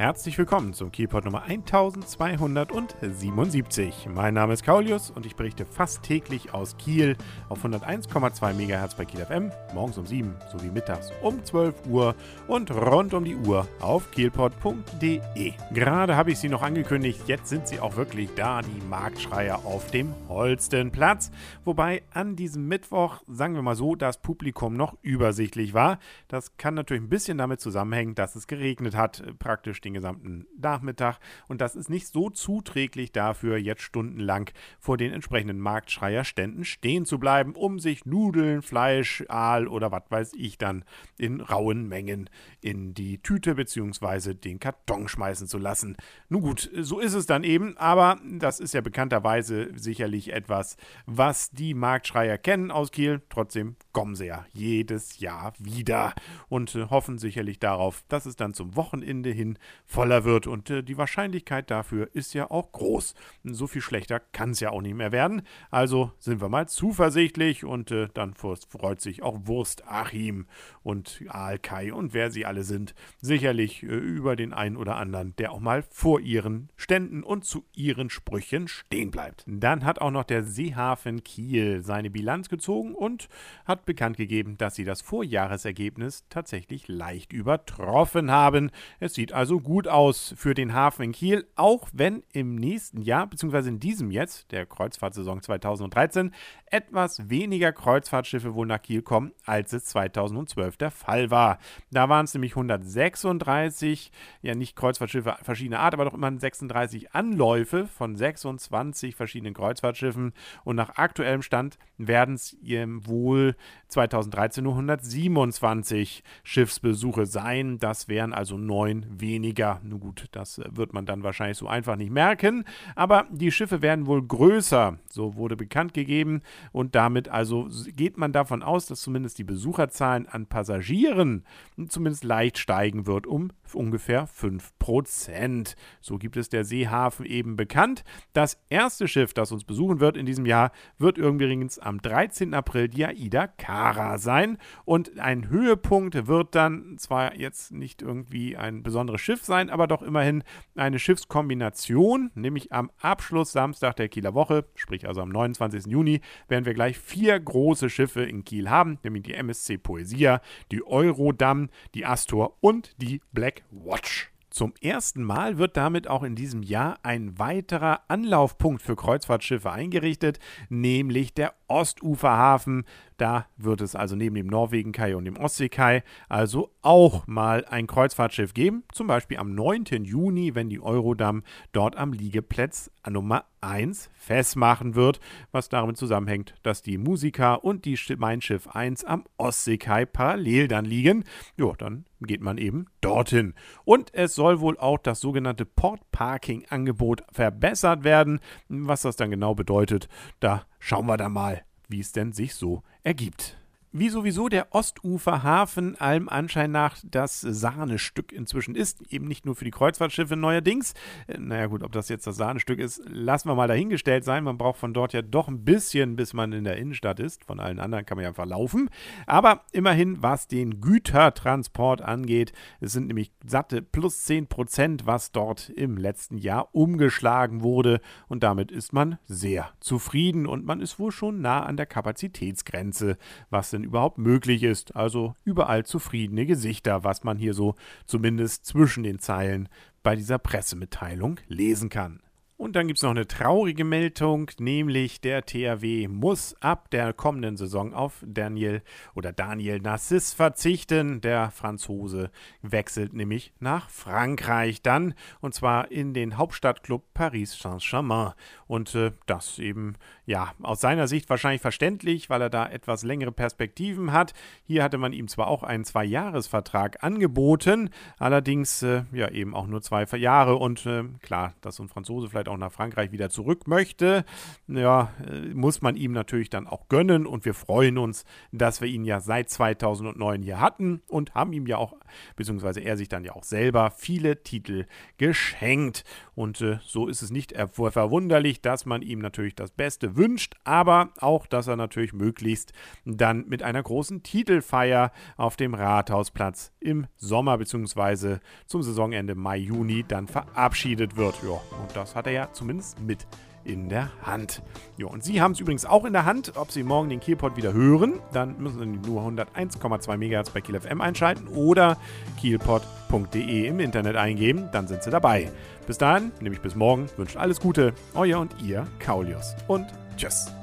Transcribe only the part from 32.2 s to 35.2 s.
zuträglich dafür, jetzt stundenlang vor den